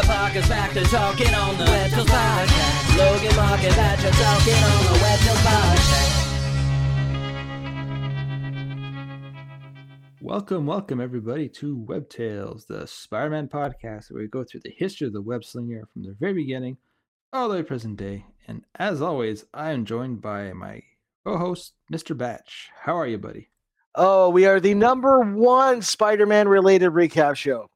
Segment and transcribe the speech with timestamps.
[0.00, 2.96] Peter Parker's back to talking on the Web Tales Podcast.
[2.96, 6.16] Logan Mark and Patrick talking on the Web Tales Podcast.
[10.22, 15.06] Welcome, welcome everybody to Web Tales, the Spider-Man podcast, where we go through the history
[15.06, 16.78] of the web slinger from the very beginning
[17.32, 18.24] all the way to present day.
[18.48, 20.82] And as always, I am joined by my
[21.26, 22.16] co-host, Mr.
[22.16, 22.70] Batch.
[22.74, 23.50] How are you, buddy?
[23.94, 27.69] Oh, we are the number one Spider-Man related recap show.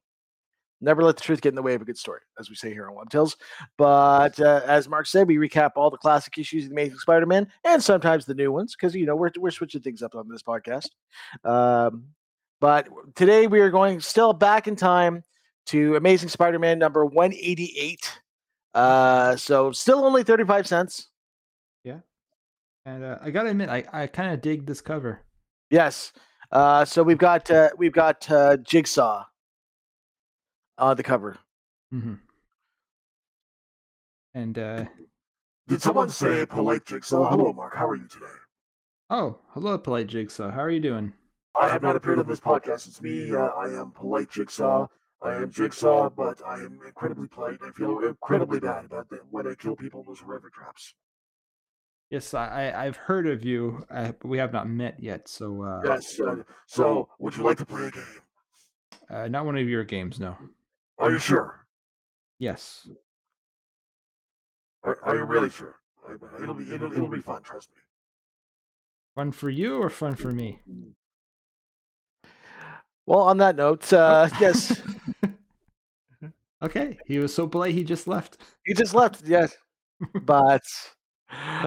[0.85, 2.73] Never let the truth get in the way of a good story, as we say
[2.73, 3.37] here on Web Tales.
[3.79, 7.51] But uh, as Mark said, we recap all the classic issues of the Amazing Spider-Man
[7.65, 10.43] and sometimes the new ones because you know we're we're switching things up on this
[10.43, 10.91] podcast.
[11.45, 12.05] Um,
[12.61, 15.23] but today we are going still back in time
[15.67, 18.21] to Amazing Spider-Man number 188.
[18.75, 21.09] Uh, so still only 35 cents.
[21.85, 21.99] Yeah.
[22.85, 25.23] And uh, I gotta admit, I, I kind of dig this cover.
[25.71, 26.13] Yes.
[26.53, 29.25] Uh, so we've got uh, we've got uh, Jigsaw
[30.79, 31.39] on the cover.
[31.91, 32.15] hmm
[34.35, 34.85] And uh,
[35.69, 37.29] Did someone say polite jigsaw?
[37.31, 37.75] Hello, Mark.
[37.77, 38.27] How are you today?
[39.11, 40.51] oh, hello, polite Jigsaw.
[40.51, 41.13] How are you doing?
[41.61, 42.89] I have not appeared on this podcast.
[42.89, 43.33] It's me.
[43.33, 44.89] Uh, I am polite jigsaw.
[45.23, 47.59] I am jigsaw, but I am incredibly polite.
[47.65, 50.95] I feel incredibly bad about that when I kill people in those river traps.
[52.11, 55.29] Yes, I, I I've heard of you, uh, but we have not met yet.
[55.29, 56.21] So uh, Yes.
[56.21, 58.03] Uh, so, would you like to play a game?
[59.11, 60.37] uh, not one of your games, no.
[60.99, 61.67] Are you sure?
[62.39, 62.89] Yes.
[64.83, 65.77] Are, are you really sure?
[66.43, 67.43] It'll be it'll, it'll be fun.
[67.43, 67.81] Trust me.
[69.15, 70.61] Fun for you or fun for me?
[73.07, 74.83] Well, on that note, uh, yes,
[76.63, 78.39] okay, he was so polite he just left.
[78.67, 79.23] he just left.
[79.25, 79.57] Yes,
[80.25, 80.63] but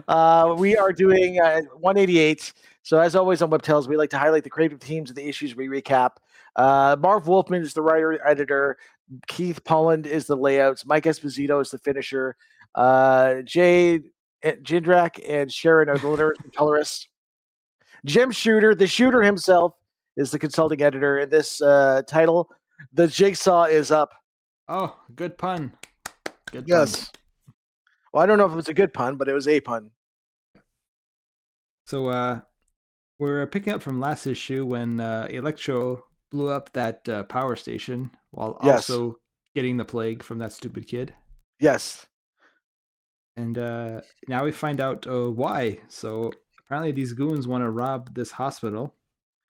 [0.08, 2.54] uh, we are doing uh, 188.
[2.84, 5.56] So as always on WebTales, we like to highlight the creative teams of the issues
[5.56, 6.12] we recap.
[6.56, 8.78] Uh, Marv Wolfman is the writer editor.
[9.28, 10.86] Keith Pollard is the layouts.
[10.86, 12.36] Mike Esposito is the finisher.
[12.76, 14.02] Uh, Jay
[14.44, 17.08] eh, Jindrak and Sharon are the letters and colorists.
[18.06, 19.74] Jim Shooter, the shooter himself,
[20.16, 21.20] is the consulting editor.
[21.20, 22.50] In this uh, title,
[22.94, 24.12] the jigsaw is up.
[24.68, 25.74] Oh, good pun.
[26.52, 26.68] Good pun.
[26.68, 27.12] Yes.
[28.14, 29.92] Well, I don't know if it was a good pun, but it was a pun.
[31.86, 32.42] So uh
[33.20, 38.12] we're picking up from last issue when uh Electro blew up that uh, power station
[38.38, 38.90] while Yes.
[38.90, 39.18] also
[39.56, 41.14] getting the plague from that stupid kid.
[41.60, 42.06] Yes.
[43.36, 45.80] And uh now we find out uh, why.
[45.90, 46.32] So
[46.66, 48.94] apparently these goons want to rob this hospital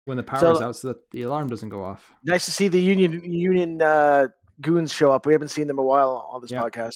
[0.06, 2.12] when the power's So- out so that the alarm doesn't go off.
[2.24, 4.28] Nice to see the union union uh,
[4.62, 5.26] goons show up.
[5.26, 6.62] We haven't seen them in a while on this Yeah.
[6.64, 6.96] podcast.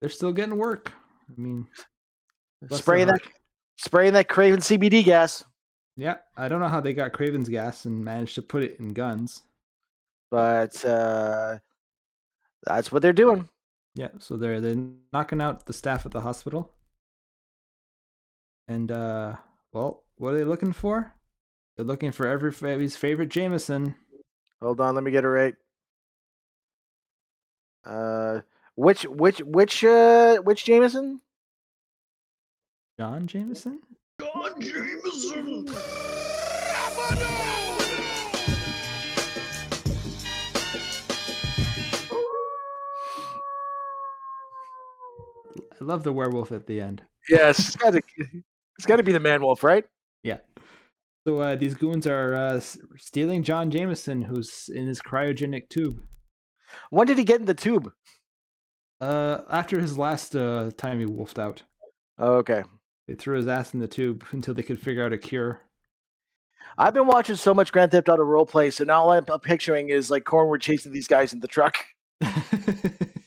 [0.00, 0.92] They're still getting work.
[1.30, 1.66] I mean,
[2.70, 3.20] Spraying that
[3.78, 5.44] spraying that Kraven CBD gas.
[5.96, 8.92] Yeah, I don't know how they got Kraven's gas and managed to put it in
[8.94, 9.42] guns.
[10.32, 11.58] But uh,
[12.64, 13.50] that's what they're doing.
[13.94, 14.82] Yeah, so they're they're
[15.12, 16.72] knocking out the staff at the hospital.
[18.66, 19.34] And uh
[19.72, 21.12] well, what are they looking for?
[21.76, 23.94] They're looking for everybody's favorite Jameson.
[24.62, 25.54] Hold on, let me get it right.
[27.84, 28.40] Uh,
[28.74, 31.20] which which which uh which Jameson?
[32.98, 33.80] John Jameson?
[34.18, 35.68] John Jameson.
[45.82, 47.02] I love the werewolf at the end.
[47.28, 48.02] Yes, it's got to
[48.78, 49.84] it's got to be the man wolf, right?
[50.22, 50.38] Yeah.
[51.26, 52.60] So uh these goons are uh
[52.96, 56.00] stealing John Jameson who's in his cryogenic tube.
[56.90, 57.92] When did he get in the tube?
[59.00, 61.62] Uh after his last uh time he wolfed out.
[62.18, 62.62] Oh, okay.
[63.08, 65.62] They threw his ass in the tube until they could figure out a cure.
[66.78, 69.88] I've been watching so much Grand Theft Auto roleplay, so now all I'm I'm picturing
[69.88, 71.76] is like Cornwood chasing these guys in the truck.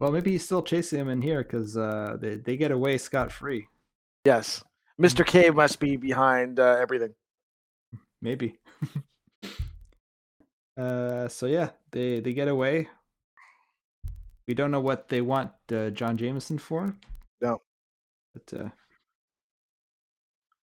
[0.00, 3.32] well, maybe he's still chasing him in here because uh, they they get away scot
[3.32, 3.66] free.
[4.24, 4.62] Yes,
[5.00, 5.24] Mr.
[5.24, 7.14] K must be behind uh, everything.
[8.20, 8.58] Maybe.
[10.76, 12.88] uh, so yeah, they they get away.
[14.46, 16.94] We don't know what they want uh, John Jameson for.
[17.40, 17.60] No.
[18.32, 18.68] But uh,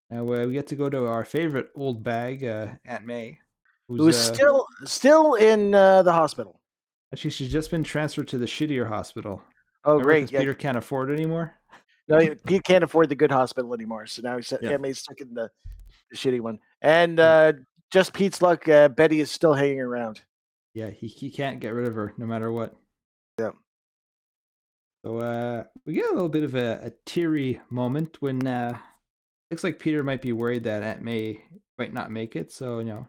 [0.10, 3.40] now uh, we get to go to our favorite old bag, uh, Aunt May,
[3.88, 6.60] who's, Who's uh, still still in uh, the hospital?
[7.14, 9.42] Actually she's just been transferred to the shittier hospital.
[9.86, 10.32] Oh, Remember, great!
[10.32, 10.40] Yeah.
[10.40, 11.54] Peter can't afford it anymore.
[12.10, 14.78] No, he- can't afford the good hospital anymore, so now he's Yeah.
[14.84, 14.92] yeah.
[14.92, 15.50] stuck in the,
[16.12, 16.60] the shitty one.
[16.82, 17.54] And uh,
[17.94, 20.22] just Pete's luck, uh, Betty is still hanging around.
[20.74, 22.76] Yeah, he, he can't get rid of her no matter what.
[23.40, 23.52] Yeah.
[25.06, 28.78] So uh we get a little bit of a, a teary moment when uh
[29.52, 31.44] looks like Peter might be worried that Aunt May
[31.78, 32.52] might not make it.
[32.52, 33.06] So, you know,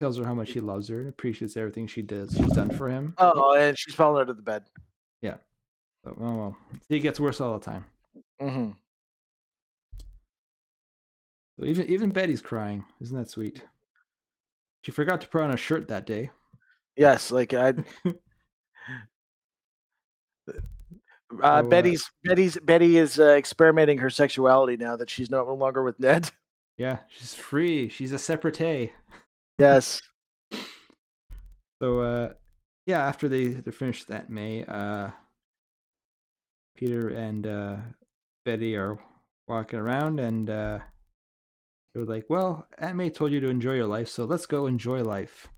[0.00, 2.32] tells her how much he loves her and appreciates everything she does.
[2.36, 3.14] She's done for him.
[3.18, 4.64] Oh, and she's falling out of the bed.
[6.04, 6.56] So, oh well,
[6.88, 7.84] it gets worse all the time.
[8.40, 8.70] Mm-hmm.
[11.58, 12.84] So even even Betty's crying.
[13.00, 13.62] Isn't that sweet?
[14.82, 16.30] She forgot to put on a shirt that day.
[16.96, 17.74] Yes, like I.
[21.30, 25.82] Uh, uh, Betty's Betty's Betty is uh, experimenting her sexuality now that she's no longer
[25.82, 26.30] with Ned.
[26.78, 27.90] Yeah, she's free.
[27.90, 28.92] She's a separate.
[29.58, 30.00] Yes.
[31.82, 32.32] So uh
[32.86, 35.10] yeah, after they they finished that May, uh
[36.76, 37.76] Peter and uh
[38.44, 38.98] Betty are
[39.46, 40.78] walking around and uh
[41.94, 44.66] they were like, Well, Aunt May told you to enjoy your life, so let's go
[44.66, 45.48] enjoy life.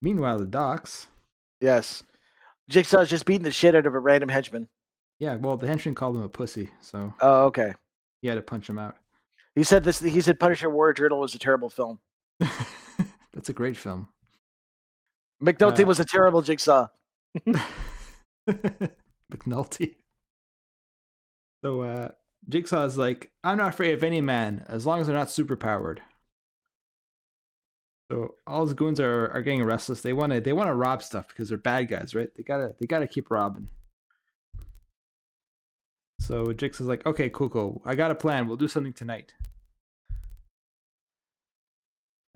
[0.00, 1.06] Meanwhile, the docks,
[1.60, 2.02] Yes.
[2.68, 4.68] Jigsaw's just beating the shit out of a random henchman.
[5.18, 7.74] yeah, well the henchman called him a pussy, so Oh, okay.
[8.20, 8.96] he had to punch him out.
[9.54, 10.00] He said this.
[10.00, 11.98] He said Punisher War Journal was a terrible film.
[12.40, 14.08] That's a great film.
[15.42, 16.88] McNulty Uh, was a terrible Jigsaw.
[19.32, 19.96] McNulty.
[21.64, 22.08] So uh
[22.48, 25.56] Jigsaw is like, I'm not afraid of any man as long as they're not super
[25.56, 26.02] powered.
[28.10, 30.00] So all his goons are, are getting restless.
[30.02, 32.28] They wanna they wanna rob stuff because they're bad guys, right?
[32.36, 33.68] They gotta they gotta keep robbing.
[36.20, 37.82] So Jigsaw's like, okay, cool, cool.
[37.84, 38.46] I got a plan.
[38.46, 39.32] We'll do something tonight.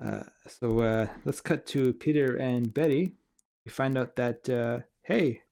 [0.05, 3.13] Uh, so uh, let's cut to Peter and Betty.
[3.65, 5.43] We find out that uh, hey,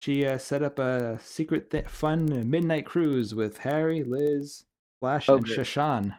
[0.00, 4.64] she uh, set up a secret, th- fun midnight cruise with Harry, Liz,
[5.00, 5.56] Flash, Oh, and great.
[5.56, 6.16] Sha Shan.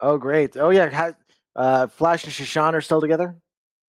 [0.00, 0.56] Oh, great.
[0.56, 0.88] Oh, yeah.
[0.88, 1.16] ha-
[1.56, 3.36] Uh, Flash and Sha Shan are still together.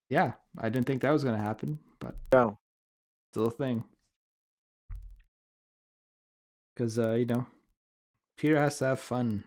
[0.09, 2.57] Yeah, I didn't think that was gonna happen, but No.
[3.31, 3.83] still a little thing.
[6.74, 7.45] Because uh, you know,
[8.38, 9.44] Peter has to have fun.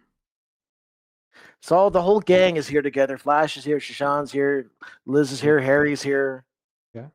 [1.61, 3.17] So the whole gang is here together.
[3.19, 3.81] Flash is here.
[3.81, 4.71] Sha Shan's here.
[5.07, 5.61] Liz is here.
[5.61, 6.45] Harry's here.
[6.95, 7.07] Yeah.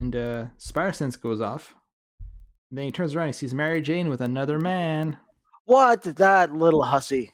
[0.00, 1.74] And uh, Spider Sense goes off.
[2.70, 3.28] And then he turns around.
[3.28, 5.16] He sees Mary Jane with another man.
[5.64, 7.32] What that little hussy?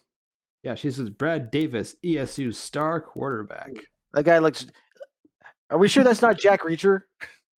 [0.63, 3.71] Yeah, she's with Brad Davis, ESU's star quarterback.
[4.15, 4.67] That guy looks.
[5.71, 7.03] Are we sure that's not Jack Reacher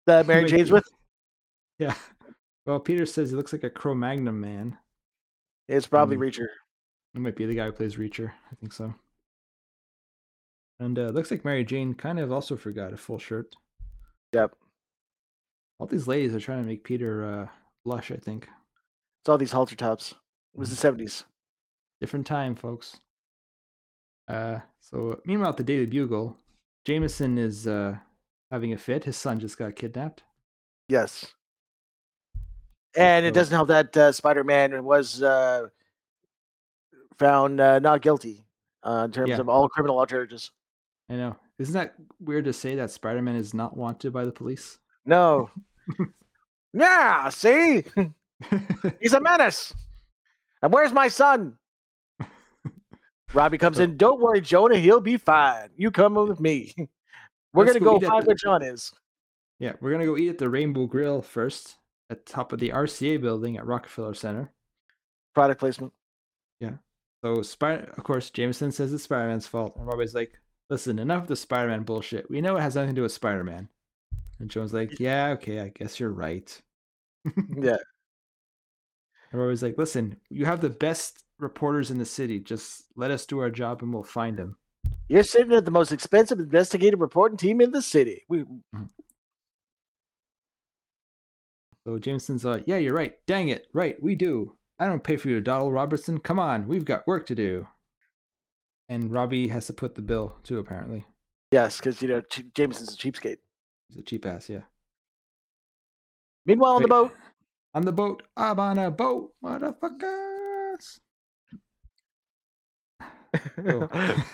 [0.08, 0.88] that Mary Jane's with?
[1.80, 1.94] Yeah.
[2.66, 4.78] Well, Peter says he looks like a Cro Magnon man.
[5.70, 6.22] It's probably Mm.
[6.22, 6.48] Reacher.
[7.18, 8.32] It might be the guy who plays Reacher.
[8.52, 8.94] I think so.
[10.80, 13.56] And uh, looks like Mary Jane kind of also forgot a full shirt.
[14.34, 14.54] Yep.
[15.80, 17.48] All these ladies are trying to make Peter uh,
[17.84, 18.44] blush, I think.
[18.44, 20.12] It's all these halter tops.
[20.12, 21.24] It was the seventies.
[22.00, 22.98] Different time, folks.
[24.28, 26.38] Uh, so meanwhile, at the Daily Bugle,
[26.86, 27.96] Jameson is uh,
[28.52, 29.06] having a fit.
[29.06, 30.22] His son just got kidnapped.
[30.88, 31.34] Yes.
[32.96, 35.70] And it doesn't help that uh, Spider-Man was uh,
[37.20, 38.46] found uh, not guilty
[38.84, 39.40] uh, in terms Yeah.
[39.40, 40.52] of all criminal law charges.
[41.10, 41.36] I know.
[41.60, 44.78] Isn't that weird to say that Spider Man is not wanted by the police?
[45.06, 45.50] No.
[46.74, 47.30] yeah.
[47.30, 47.84] See,
[49.02, 49.74] he's a menace.
[50.62, 51.58] And where's my son?
[53.34, 53.98] Robbie comes So- in.
[53.98, 54.78] Don't worry, Jonah.
[54.78, 55.70] He'll be fine.
[55.76, 56.74] You come with me.
[57.54, 58.92] We're Let's gonna go go find where John is.
[59.60, 61.78] yeah, we're gonna go eat at the Rainbow Grill first,
[62.12, 64.52] at the top of the RCA building at Rockefeller Center.
[65.34, 65.92] Product placement.
[67.28, 70.32] So Spider, of course, Jameson says it's Spider Man's fault, and Robbie's like,
[70.70, 72.30] "Listen, enough of the Spider Man bullshit.
[72.30, 73.68] We know it has nothing to do with Spider Man."
[74.40, 76.50] And Joan's like, "Yeah, okay, I guess you're right."
[77.54, 77.76] Yeah.
[79.34, 82.40] And Robbie's like, "Listen, you have the best reporters in the city.
[82.40, 84.56] Just let us do our job, and we'll find him."
[85.10, 88.24] You're sitting at the most expensive investigative reporting team in the city.
[88.30, 88.84] We mm-hmm.
[91.86, 93.16] So Jameson's like, "Yeah, you're right.
[93.28, 94.02] Dang it, right?
[94.02, 94.57] We do.
[94.80, 96.20] I don't pay for you, Donald Robertson.
[96.20, 97.68] Come on, we've got work to do."
[98.90, 100.60] And Robbie has to put the bill too.
[100.60, 101.06] Apparently,
[101.52, 102.22] yes, because you know
[102.56, 103.38] Jameson's a cheapskate.
[103.90, 104.50] he's a cheap ass.
[104.50, 104.62] Yeah.
[106.46, 107.14] Meanwhile, on the boat,
[107.74, 108.24] On the boat.
[108.38, 111.00] I'm on a boat, motherfuckers.
[113.68, 114.26] Oh.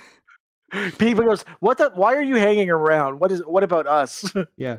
[0.97, 1.91] People goes, "What the?
[1.95, 3.19] Why are you hanging around?
[3.19, 3.41] What is?
[3.41, 4.31] What about us?
[4.57, 4.77] yeah,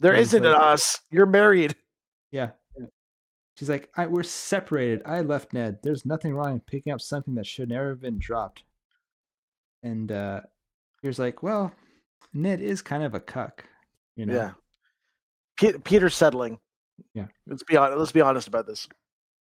[0.00, 1.00] there isn't an us.
[1.10, 1.74] You're married."
[2.30, 2.50] yeah.
[3.56, 5.02] She's like, I, we're separated.
[5.06, 5.78] I left Ned.
[5.82, 8.64] There's nothing wrong in picking up something that should never have been dropped.
[9.82, 10.40] And uh
[11.02, 11.72] here's like, well,
[12.32, 13.64] Ned is kind of a cuck,
[14.16, 14.34] you know.
[14.34, 14.50] Yeah.
[15.56, 16.58] Pe- Peter's settling.
[17.12, 17.26] Yeah.
[17.46, 17.98] Let's be honest.
[17.98, 18.88] Let's be honest about this.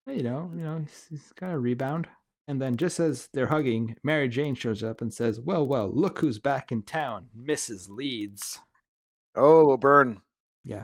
[0.08, 2.08] you know, you know, he's, he's got a rebound.
[2.48, 6.20] And then just as they're hugging, Mary Jane shows up and says, "Well, well, look
[6.20, 7.88] who's back in town, Mrs.
[7.90, 8.60] Leeds."
[9.34, 10.22] Oh, burn.
[10.66, 10.84] Yeah.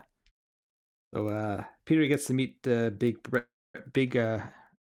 [1.13, 3.17] So uh Peter gets to meet the big
[3.93, 4.39] big uh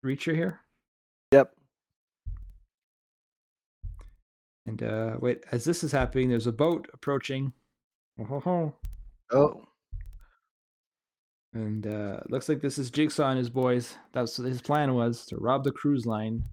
[0.04, 0.60] Reacher here.
[1.32, 1.52] Yep.
[4.66, 7.52] And uh, wait, as this is happening, there's a boat approaching.
[8.18, 8.74] Oh, ho, ho.
[9.32, 9.64] Oh,
[11.52, 13.96] And uh, looks like this is Jigsaw and his boys.
[14.12, 16.44] That's his plan was to rob the cruise line,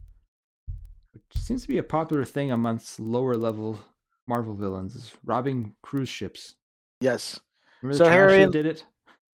[1.14, 3.80] which seems to be a popular thing amongst lower level
[4.28, 6.56] Marvel villains, is robbing cruise ships.
[7.00, 7.40] yes.
[7.82, 8.86] Remember So Harry did it?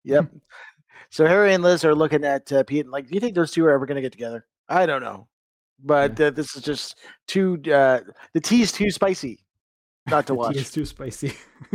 [0.06, 0.30] Yep.
[1.10, 3.50] so Harry and Liz are looking at uh, Pete and like, do you think those
[3.50, 4.46] two are ever going to get together?
[4.68, 5.28] I don't know,
[5.82, 6.98] but uh, this is just
[7.28, 7.60] too.
[7.66, 8.00] Uh,
[8.32, 9.44] the is too spicy,
[10.08, 10.56] not to tea watch.
[10.56, 11.34] is too spicy.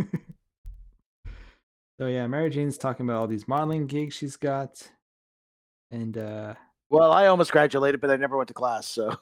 [2.00, 4.89] so yeah, Mary Jane's talking about all these modeling gigs she's got,
[5.91, 6.55] and uh,
[6.89, 8.88] Well, I almost graduated, but I never went to class.
[8.88, 9.15] So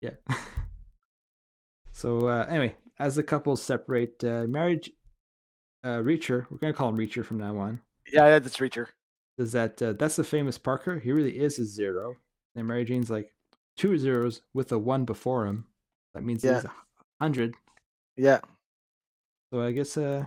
[0.00, 0.10] Yeah.
[1.92, 4.90] so uh, anyway, as the couple separate, uh, marriage,
[5.82, 7.80] uh, Reacher, we're gonna call him Reacher from now on,
[8.14, 8.86] yeah, that's Reacher.
[9.38, 10.98] is that uh, that's the famous Parker.
[10.98, 12.14] He really is a zero,
[12.56, 13.30] and Mary Jane's like
[13.76, 15.66] two zeros with a one before him.
[16.14, 16.54] That means Yeah.
[16.54, 16.72] he's a
[17.20, 17.54] hundred.
[18.16, 18.40] Yeah,
[19.52, 20.24] So I guess uh,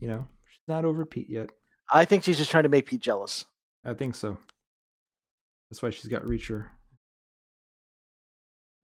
[0.00, 1.50] you know, she's not over Pete yet.
[1.92, 3.44] I think she's just trying to make Pete jealous.
[3.84, 4.36] I think so.
[5.70, 6.66] That's why she's got Reacher.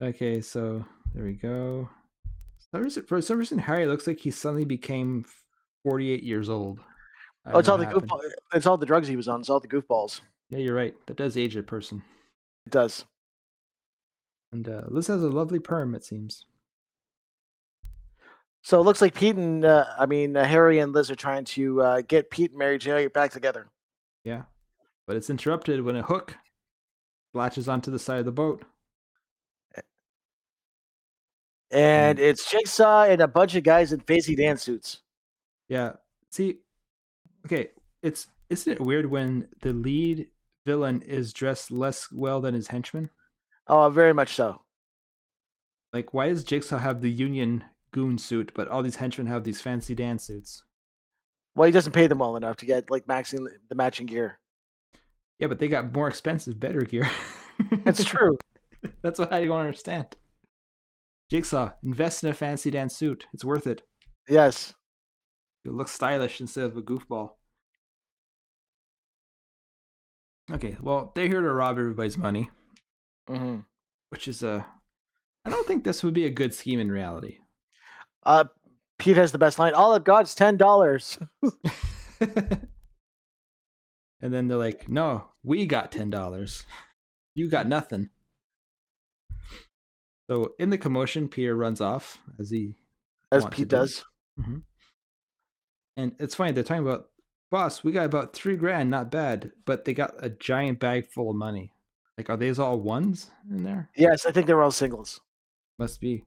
[0.01, 1.89] Okay, so there we go.
[3.07, 5.25] For some reason, Harry looks like he suddenly became
[5.83, 6.79] 48 years old.
[7.47, 8.09] I Oh, it's all the happened.
[8.09, 8.21] goofball.
[8.53, 9.39] It's all the drugs he was on.
[9.39, 10.21] It's all the goofballs.
[10.49, 10.93] Yeah, you're right.
[11.07, 12.03] That does age a person.
[12.65, 13.05] It does.
[14.51, 16.45] And uh, Liz has a lovely perm, it seems.
[18.63, 21.45] So it looks like Pete and uh, I mean uh, Harry and Liz are trying
[21.45, 23.67] to uh, get Pete and Mary Jane back together.
[24.25, 24.43] Yeah.
[25.05, 26.35] But it's interrupted when a hook
[27.33, 28.65] latches onto the side of the boat.
[31.71, 34.99] And it's Jigsaw and a bunch of guys in fancy dance suits.
[35.67, 35.93] Yeah.
[36.31, 36.59] See,
[37.47, 37.69] okay,
[38.03, 40.27] it's isn't it weird when the lead
[40.65, 43.09] villain is dressed less well than his henchman?
[43.67, 44.61] Oh, very much so.
[45.93, 49.61] Like, why does Jigsaw have the Union goon suit, but all these henchmen have these
[49.61, 50.63] fancy dance suits?
[51.55, 54.39] Well, he doesn't pay them well enough to get like maxing the matching gear.
[55.39, 57.09] Yeah, but they got more expensive, better gear.
[57.83, 58.37] That's true.
[59.01, 60.07] That's what I don't understand.
[61.29, 63.25] Jigsaw, invest in a fancy dance suit.
[63.33, 63.81] It's worth it.
[64.29, 64.73] yes.
[65.63, 67.31] You'll look stylish instead of a goofball.
[70.51, 72.49] Okay, well, they're here to rob everybody's money,
[73.27, 73.57] hmm
[74.09, 74.65] which is a.
[75.45, 77.39] I don't think this would be a good scheme in reality.
[78.23, 78.45] Uh,
[78.99, 79.73] Pete has the best line.
[79.73, 81.17] All I've got is ten dollars.
[82.21, 82.59] and
[84.21, 86.65] then they're like, "No, we got ten dollars.
[87.35, 88.09] You got nothing."
[90.29, 92.75] So in the commotion, Peter runs off as he,
[93.31, 93.77] As to Pete do.
[93.77, 94.03] does.
[95.95, 96.51] and it's funny.
[96.51, 97.07] They're talking about,
[97.49, 101.29] "Boss, we got about three grand, not bad." But they got a giant bag full
[101.29, 101.73] of money.
[102.17, 103.89] Like, are these all ones in there?
[103.95, 105.21] Yes, I think they were all singles.
[105.77, 106.23] Must be.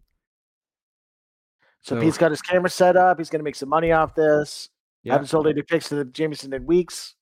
[1.83, 3.19] So, So- Pete's got his camera set up.
[3.19, 4.69] He's going to make some money off this.
[5.03, 5.15] Yeah.
[5.15, 7.15] Haven't sold any pics to the Jameson in weeks.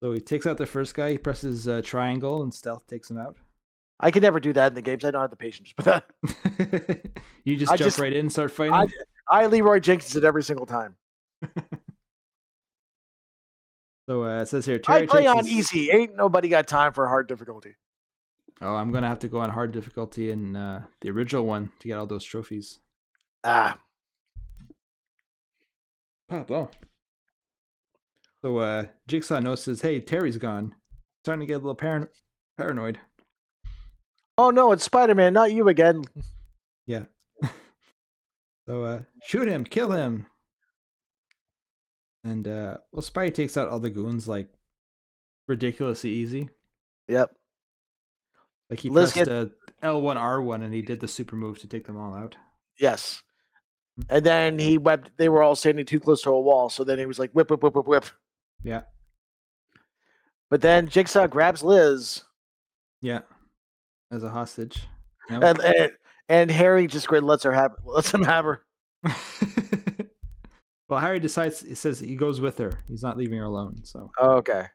[0.00, 1.10] So he takes out the first guy.
[1.12, 3.36] He presses uh, triangle, and stealth takes him out.
[4.00, 5.04] I could never do that in the games.
[5.04, 6.08] I don't have the patience for that.
[7.44, 8.72] you just I jump just- right in and start fighting.
[8.74, 8.86] I,
[9.28, 10.94] I Leroy Jenkins it every single time.
[14.08, 15.90] so uh, it says here, I Terry play on his- easy.
[15.92, 17.76] Ain't nobody got time for hard difficulty.
[18.60, 21.88] Oh, I'm gonna have to go on hard difficulty in uh, the original one to
[21.88, 22.80] get all those trophies.
[23.44, 23.78] Ah,
[26.30, 26.70] Oh, well.
[28.42, 30.74] So uh, Jigsaw notices, hey, Terry's gone.
[31.24, 32.08] Starting to get a little paran-
[32.56, 32.98] paranoid.
[34.36, 36.02] oh no, it's Spider Man, not you again.
[36.86, 37.04] Yeah.
[38.66, 40.26] so uh, shoot him, kill him.
[42.24, 44.48] And uh, well, Spidey takes out all the goons like
[45.46, 46.48] ridiculously easy.
[47.08, 47.30] Yep.
[48.70, 49.46] Like he Let's pressed uh,
[49.82, 52.36] L1 R1 and he did the super move to take them all out.
[52.78, 53.22] Yes.
[54.08, 55.10] And then he webbed.
[55.16, 57.50] They were all standing too close to a wall, so then he was like whip,
[57.50, 58.04] whip, whip, whip, whip.
[58.62, 58.82] Yeah.
[60.50, 62.22] But then Jigsaw grabs Liz,
[63.00, 63.20] Yeah.
[64.10, 64.86] As a hostage.
[65.28, 65.40] No?
[65.40, 65.92] and and,
[66.28, 68.62] and Harry just lets her have lets him have her.
[70.88, 72.72] well, Harry decides, he says he goes with her.
[72.88, 73.80] He's not leaving her alone.
[73.84, 74.66] So Oh, okay.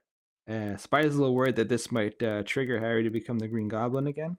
[0.47, 3.67] uh, Spidey's a little worried that this might uh, trigger Harry to become the Green
[3.67, 4.37] Goblin again.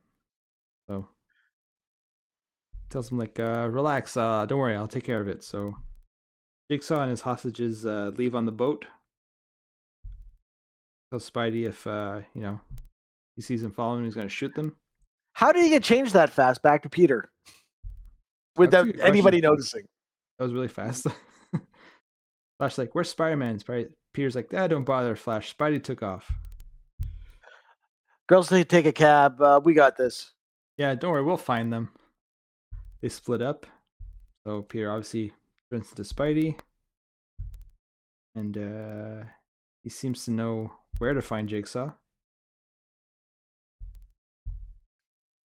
[0.89, 1.09] So
[2.91, 5.43] tells him, like, uh, relax, uh, don't worry, I'll take care of it.
[5.43, 5.75] So
[6.71, 8.85] Jigsaw and his hostages uh, leave on the boat.
[11.11, 12.61] Tells Spidey if, uh, you know,
[13.37, 14.77] he sees them following, he's going to shoot them.
[15.33, 17.31] How did he get changed that fast back to Peter?
[18.57, 19.43] Without anybody question.
[19.43, 19.83] noticing.
[20.39, 21.07] That was really fast.
[22.59, 23.59] Flash like, where's Spider Man?
[23.59, 25.55] Spidey Peter's like, ah, don't bother, Flash.
[25.57, 26.31] Spidey took off.
[28.29, 29.41] Girls need to take a cab.
[29.41, 30.33] Uh, we got this.
[30.77, 31.91] Yeah, don't worry, we'll find them.
[33.03, 33.67] They split up.
[34.47, 35.33] So Peter obviously
[35.71, 36.59] turns into Spidey,
[38.35, 39.25] and uh,
[39.83, 41.93] he seems to know where to find Jigsaw.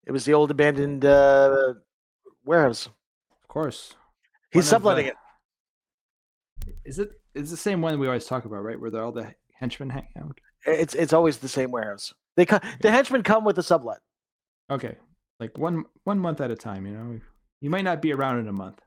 [0.05, 1.73] It was the old abandoned uh,
[2.43, 2.87] warehouse.
[2.87, 3.93] Of course,
[4.51, 5.15] He's One of, subletting uh, it.
[6.89, 7.11] Is it?
[7.35, 8.79] It's the same one we always talk about, right?
[8.79, 10.39] Where all the henchmen hang out.
[10.65, 12.15] It's it's always the same warehouse.
[12.35, 13.99] They come, the henchmen come with the sublet.
[14.71, 14.97] Okay,
[15.39, 16.87] like one one month at a time.
[16.87, 17.19] You know,
[17.61, 18.81] you might not be around in a month.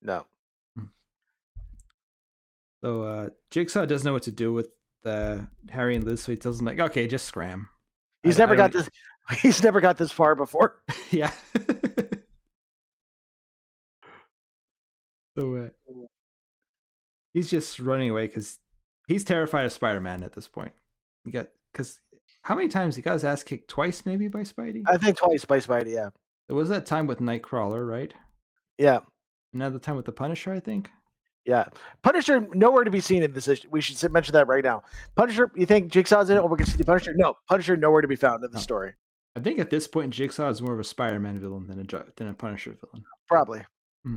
[0.00, 0.24] No.
[2.82, 4.68] So uh, Jigsaw doesn't know what to do with
[5.04, 7.68] uh, Harry and Liz, so he tells them like, "Okay, just scram."
[8.22, 8.88] He's I- never I got this.
[9.42, 10.80] He's never got this far before.
[11.10, 11.30] yeah.
[15.36, 15.68] so uh,
[17.34, 18.58] he's just running away because
[19.06, 20.72] he's terrified of Spider-Man at this point.
[21.26, 22.00] You got because
[22.42, 24.82] how many times he got his ass kicked twice, maybe by Spidey.
[24.86, 25.92] I think twice by Spidey.
[25.92, 26.08] Yeah.
[26.48, 28.12] There was that time with Nightcrawler, right?
[28.78, 29.00] Yeah.
[29.52, 30.90] Another time with the Punisher, I think.
[31.46, 31.64] Yeah.
[32.02, 33.68] Punisher nowhere to be seen in this issue.
[33.70, 34.82] We should mention that right now.
[35.14, 36.40] Punisher, you think Jigsaw's in it?
[36.40, 37.12] Or we're gonna see the Punisher?
[37.14, 38.62] No, Punisher nowhere to be found in the No.
[38.62, 38.92] story.
[39.36, 42.28] I think at this point, Jigsaw is more of a Spider-Man villain than a than
[42.28, 43.04] a Punisher villain.
[43.28, 43.64] Probably.
[44.04, 44.16] Hmm.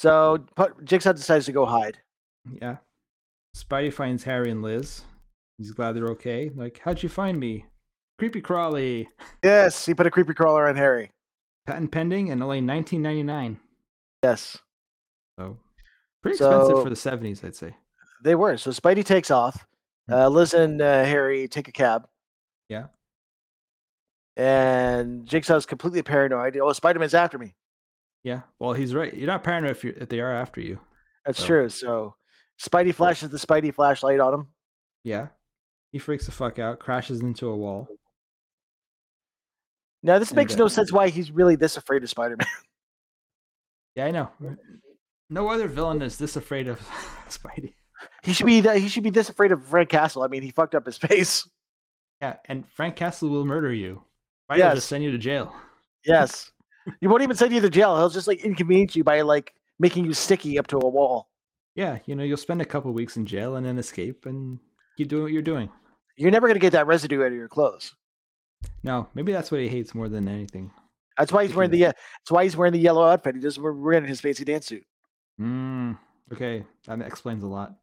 [0.00, 0.38] So
[0.82, 1.98] Jigsaw decides to go hide.
[2.62, 2.76] Yeah.
[3.54, 5.02] Spidey finds Harry and Liz.
[5.58, 6.50] He's glad they're okay.
[6.56, 7.66] Like, how'd you find me?
[8.18, 9.10] Creepy crawly.
[9.44, 11.10] Yes, he put a creepy crawler on Harry.
[11.66, 13.58] Patent pending and only 19.99.
[14.22, 14.56] Yes,
[15.38, 15.58] So
[16.22, 17.76] pretty expensive So- for the 70s, I'd say.
[18.24, 18.56] they were.
[18.56, 19.66] So Spidey takes off.
[20.08, 20.14] Hmm.
[20.14, 22.08] Uh, Liz and uh, Harry take a cab.
[22.70, 22.86] Yeah.
[24.38, 26.56] And Jigsaw's completely paranoid.
[26.56, 27.52] Oh, Spider-Man's after me.
[28.24, 28.42] Yeah.
[28.58, 29.12] Well, he's right.
[29.14, 30.78] You're not paranoid if, if they are after you.
[31.24, 31.68] That's So- true.
[31.68, 32.14] So
[32.60, 34.46] Spidey flashes the Spidey flashlight on him.
[35.04, 35.28] Yeah.
[35.92, 37.88] He freaks the fuck out, crashes into a wall.
[40.02, 42.46] Now this And, makes no sense why he's really this afraid of Spider-Man.
[43.96, 44.30] Yeah, I know.
[45.30, 46.78] No other villain is this afraid of
[47.28, 47.74] Spidey.
[48.22, 50.22] he should be he should be this afraid of Frank Castle.
[50.22, 51.46] I mean, he fucked up his face.
[52.22, 54.04] Yeah, and Frank Castle will murder you.
[54.48, 54.76] Will Yes.
[54.76, 55.52] just send you to jail.
[56.04, 56.52] Yes.
[57.00, 57.96] He won't even send you to jail.
[57.96, 61.28] He'll just like inconvenience you by like making you sticky up to a wall.
[61.74, 64.58] Yeah, you know, you'll spend a couple weeks in jail and then escape and
[64.96, 65.70] keep doing what you're doing.
[66.16, 67.94] You're never gonna get that residue out of your clothes.
[68.82, 70.70] No, maybe that's what he hates more than anything.
[71.16, 73.34] That's why he's wearing the uh, that's why he's wearing the yellow outfit.
[73.36, 74.84] He doesn't wear- wearing his fancy dance suit.
[75.40, 75.98] Mm,
[76.32, 77.74] okay, that explains a lot.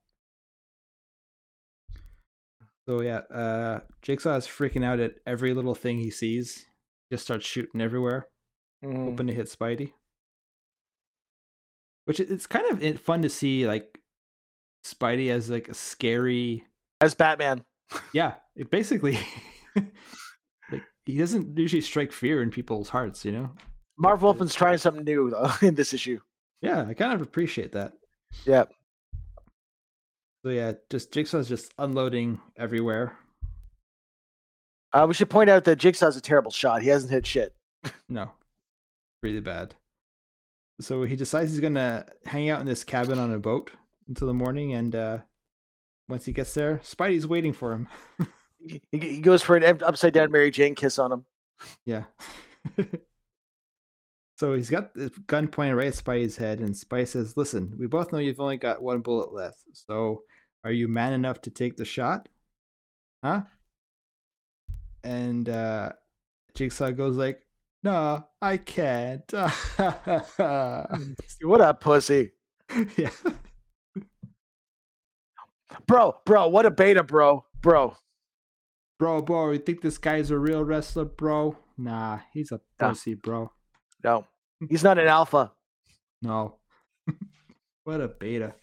[2.88, 6.65] So yeah, uh Jigsaw is freaking out at every little thing he sees.
[7.12, 8.28] Just starts shooting everywhere,
[8.84, 9.06] Mm.
[9.06, 9.94] hoping to hit Spidey.
[12.06, 14.00] Which it's kind of fun to see, like
[14.86, 16.63] Spidey as like a scary.
[17.02, 17.63] As Batman.
[18.12, 19.18] Yeah, it basically.
[19.76, 23.52] like he doesn't usually strike fear in people's hearts, you know.
[23.98, 26.20] Marv Wolfman's trying something new though in this issue.
[26.62, 27.94] Yeah, I kind of appreciate that.
[28.46, 28.66] Yeah.
[30.44, 33.18] So yeah, just Jigsaw's just unloading everywhere.
[34.94, 36.82] Uh, we should point out that Jigsaw's a terrible shot.
[36.82, 37.54] He hasn't hit shit.
[38.10, 38.32] No,
[39.22, 39.76] really bad.
[40.80, 43.72] So he decides he's gonna hang out in this cabin on a boat
[44.08, 45.18] until the morning, and uh,
[46.08, 47.88] once he gets there, Spidey's waiting for him.
[48.60, 51.26] He, he goes for an upside down Mary Jane kiss on him.
[51.86, 52.04] Yeah.
[54.38, 57.88] so he's got the gun pointed right at Spidey's head, and Spidey says, "Listen, we
[57.88, 59.60] both know you've only got one bullet left.
[59.74, 60.24] So,
[60.66, 62.28] are you man enough to take the shot?
[63.24, 63.44] Huh?"
[65.04, 65.94] And uh,
[66.56, 67.47] Jigsaw goes like,
[67.88, 69.23] "No, I can't."
[71.41, 72.32] What up, pussy?
[72.97, 73.12] yeah.
[75.86, 77.45] Bro, bro, what a beta, bro.
[77.62, 77.95] Bro.
[79.00, 81.56] Bro, bro, you think this guy's a real wrestler, bro?
[81.78, 82.89] Nah, he's a Nah.
[82.89, 83.52] pussy, bro.
[84.04, 84.26] No.
[84.69, 85.54] He's not an alpha.
[86.21, 86.56] No.
[87.86, 88.56] what a beta.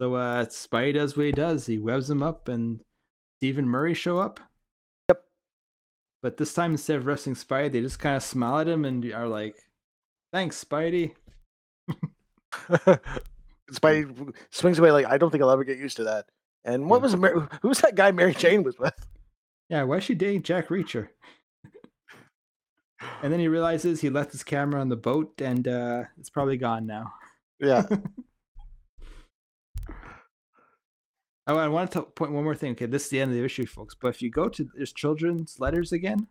[0.00, 1.66] So uh Spidey does what he does.
[1.66, 2.80] He webs him up and
[3.38, 4.40] Stephen Murray show up.
[6.26, 9.04] But this time instead of arresting Spidey, they just kind of smile at him and
[9.12, 9.54] are like,
[10.32, 11.12] Thanks, Spidey.
[13.72, 16.26] Spidey swings away like I don't think I'll ever get used to that.
[16.64, 17.02] And what Yeah.
[17.02, 19.06] was Mar- who was that guy Mary Jane was with?
[19.70, 21.10] Yeah, why is she dating Jack Reacher?
[23.22, 26.56] and then he realizes he left his camera on the boat and uh it's probably
[26.56, 27.12] gone now.
[27.60, 27.84] Yeah.
[31.46, 32.72] I wanted to point one more thing.
[32.72, 33.94] Okay, this is the end of the issue, folks.
[33.94, 36.26] But if you go to there's children's letters again,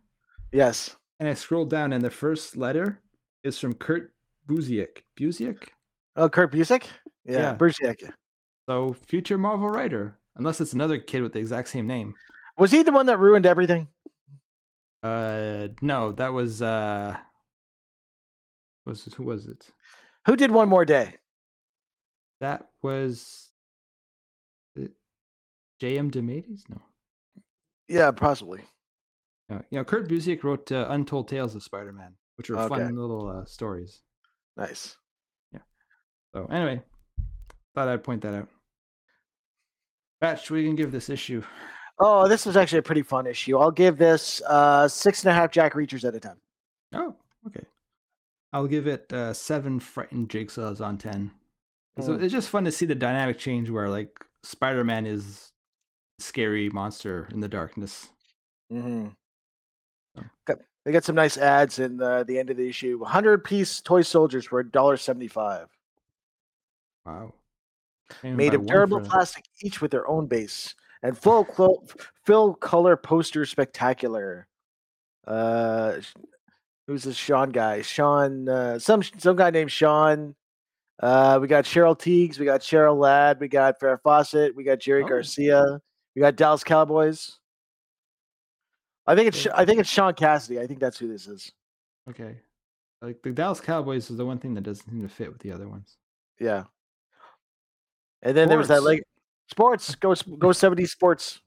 [0.52, 0.96] yes.
[1.20, 3.02] and I scroll down, and the first letter
[3.44, 4.12] is from Kurt
[4.50, 5.04] Busiek.
[5.18, 5.70] Busiek?
[6.18, 6.84] Oh, Kurt Busiek?
[7.24, 7.40] Yeah.
[7.40, 7.56] Yeah.
[7.56, 8.12] Busiek.
[8.68, 12.14] So future Marvel writer, unless it's another kid with the exact same name.
[12.58, 13.88] Was he the one that ruined everything?
[15.04, 17.16] Uh, no, that was uh,
[18.86, 19.68] Was who was it?
[20.28, 21.16] Who did one more day?
[22.40, 23.45] That was
[25.80, 26.10] J.M.
[26.12, 26.62] DeMatteis?
[26.70, 26.82] No.
[27.88, 28.62] Yeah, possibly.
[29.50, 29.62] No.
[29.70, 32.68] You know, Kurt Busiek wrote uh, Untold Tales of Spider-Man, which are Okay.
[32.84, 34.02] fun little uh, stories.
[34.58, 34.96] Nice.
[35.54, 35.60] Yeah.
[36.34, 36.82] So anyway,
[37.76, 38.48] thought I'd point that out.
[40.22, 41.44] Batch, we can give this issue.
[42.00, 43.58] Oh, this was actually a pretty fun issue.
[43.58, 46.36] I'll give this uh six and a half Jack Reachers out of ten.
[46.94, 47.16] Oh,
[47.48, 47.66] okay.
[48.54, 51.32] I'll give it uh, seven frightened jigsaws on ten.
[52.02, 52.24] So Mm.
[52.24, 55.52] it's just fun to see the dynamic change where like Spider-Man is
[56.20, 58.10] scary monster in the darkness.
[58.72, 59.08] Mm-hmm.
[60.86, 63.00] They got some nice ads in the, the end of the issue.
[63.00, 65.66] 100 piece toy soldiers for $1.75.
[67.06, 67.34] Wow.
[68.22, 70.76] Made of durable plastic, each with their own base.
[71.02, 71.84] And full clo-
[72.24, 74.48] full color poster spectacular.
[75.26, 75.98] Uh,
[76.88, 77.82] who's this Sean guy?
[77.82, 80.36] Sean, uh, some some guy named Sean.
[81.00, 84.80] Uh, we got Cheryl Tiegs, we got Cheryl Ladd, we got Farrah Fawcett, we got
[84.80, 85.08] Jerry Oh.
[85.08, 85.82] Garcia,
[86.16, 87.38] we got Dallas Cowboys.
[89.08, 89.46] I think it's.
[89.48, 90.60] I think it's Shaun Cassidy.
[90.60, 91.52] I think that's who this is.
[92.10, 92.38] Okay.
[93.02, 95.52] Like the Dallas Cowboys is the one thing that doesn't seem to fit with the
[95.52, 95.98] other ones.
[96.40, 96.64] Yeah.
[98.24, 99.04] And then there was that like
[99.52, 101.42] sports go go 70 sports.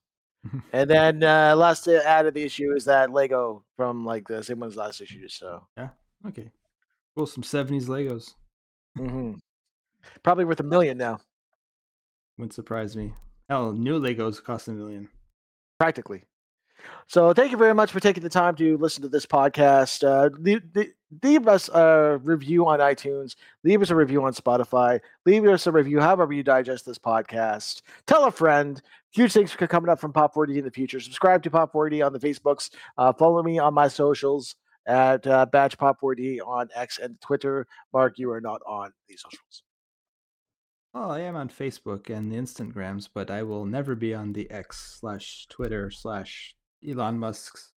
[0.72, 4.42] and then uh last uh, ad of the issue is that Lego from like the
[4.44, 5.26] same one's last issue.
[5.28, 5.88] So yeah,
[6.28, 6.50] Okay.
[7.16, 8.34] Well, some 70s Legos.
[8.96, 9.40] mhm.
[10.22, 11.18] probably worth a million now,
[12.36, 13.12] Wouldn't surprise me.
[13.48, 15.08] Hell, new Legos cost a million.
[15.78, 16.24] practically.
[17.06, 20.04] So thank you very much for taking the time to listen to this podcast.
[20.06, 20.62] Uh, leave,
[21.22, 23.34] leave- us a review on iTunes.
[23.64, 25.00] Leave us a review on Spotify.
[25.24, 27.80] Leave us a review however you digest this podcast.
[28.06, 28.80] Tell a friend.
[29.12, 31.00] Huge things c- coming up from Pop 40 in the future.
[31.00, 32.70] Subscribe to Pop 40 on the Facebooks.
[32.98, 34.54] Uh, follow me on my socials
[34.86, 37.66] at uh, Batch Pop 40 on X and Twitter.
[37.94, 39.62] Mark, you are not on these socials.
[40.94, 44.50] Well, I am on Facebook and the Instagrams, but I will never be on the
[44.50, 46.54] X slash Twitter slash
[46.86, 47.72] Elon Musk's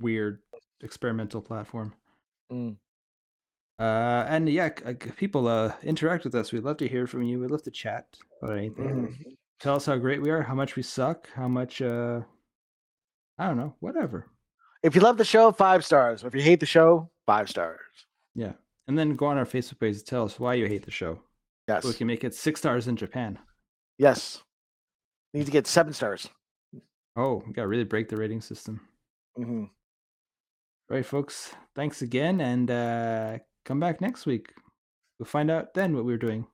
[0.00, 0.40] weird
[0.82, 1.94] experimental platform.
[2.52, 2.76] Mm.
[3.78, 6.52] Uh, and yeah, uh, people uh, interact with us.
[6.52, 7.40] We'd love to hear from you.
[7.40, 8.06] We'd love to chat
[8.40, 9.08] about anything.
[9.08, 9.36] Mhm.
[9.58, 12.20] Tell us how great we are, how much we suck, how much uh,
[13.38, 14.28] I don't know, whatever.
[14.82, 16.22] If you love the show, five stars.
[16.24, 17.80] If you hate the show, five stars.
[18.34, 18.52] Yeah,
[18.86, 21.20] and then go on our Facebook page and tell us why you hate the show.
[21.68, 21.82] Yes.
[21.82, 23.38] So we can make it six stars in Japan.
[23.98, 24.42] Yes.
[25.34, 26.28] Need to get seven stars.
[27.16, 28.80] Oh, we got to really break the rating system.
[29.36, 29.64] hmm
[30.88, 31.54] Right, folks.
[31.74, 34.52] Thanks again, and uh, come back next week.
[35.18, 36.46] We'll find out then what we're doing.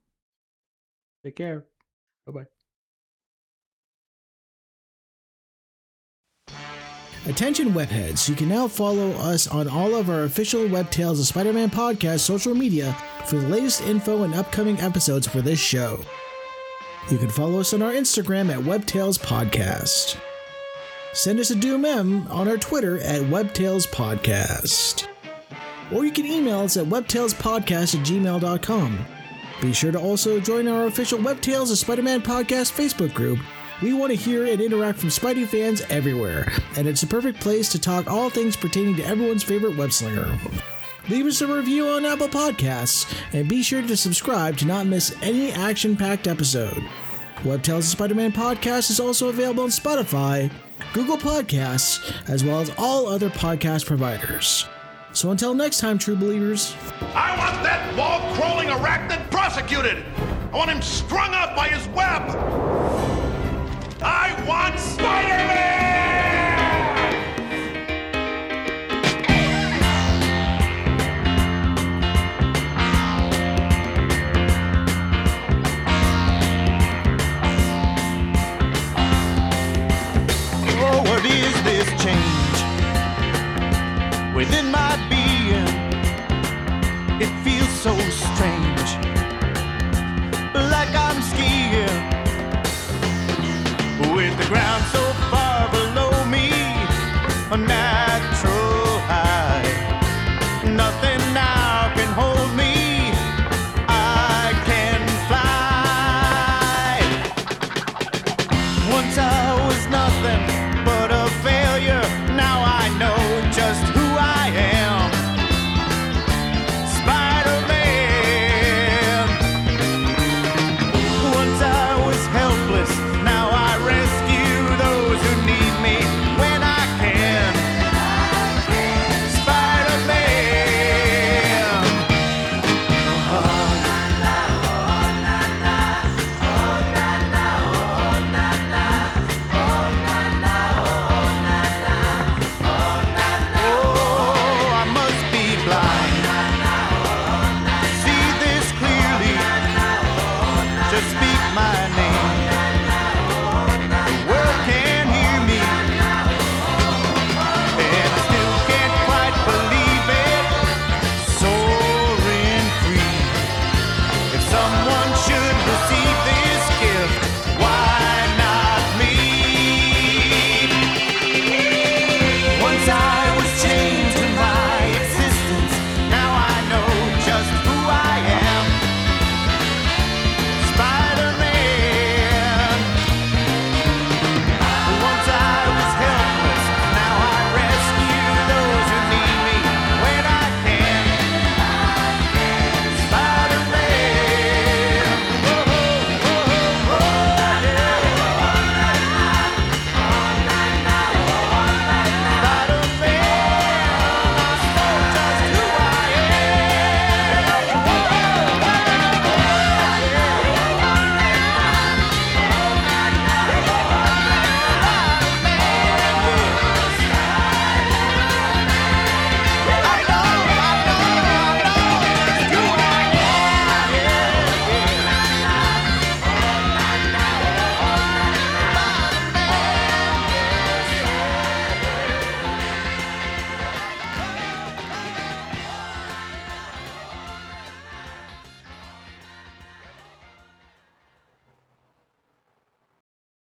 [1.25, 1.65] Take care.
[2.27, 2.47] Bye bye.
[7.27, 11.27] Attention webheads, you can now follow us on all of our official Web Tales of
[11.27, 16.01] Spider-Man podcast social media for the latest info and upcoming episodes for this show.
[17.11, 20.19] You can follow us on our Instagram at WebTales Podcast.
[21.15, 25.09] Send us a Doom M on our Twitter at WebTales Podcast.
[25.93, 28.99] Or you can email us at webtalespodcast at gmail.com.
[29.63, 33.39] Be sure to also join our official Web Tales of Spider-Man podcast Facebook group.
[33.83, 37.69] We want to hear and interact from Spidey fans everywhere, and it's a perfect place
[37.71, 40.39] to talk all things pertaining to everyone's favorite web slinger.
[41.09, 45.15] Leave us a review on Apple Podcasts, and be sure to subscribe to not miss
[45.23, 46.85] any action-packed episode.
[47.45, 50.51] Web Tales of Spider-Man podcast is also available on Spotify,
[50.93, 54.67] Google Podcasts, as well as all other podcast providers.
[55.13, 56.75] So until next time, true believers.
[57.15, 60.05] I want that wall crawling arachnid prosecuted.
[60.53, 62.23] I want him strung up by his web.
[64.03, 65.68] I want Spider Man!
[84.39, 85.67] within my being.
[87.21, 88.91] It feels so strange,
[90.75, 91.99] like I'm skiing
[94.15, 95.38] with the ground so far.